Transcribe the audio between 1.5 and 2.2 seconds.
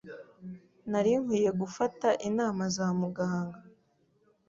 gufata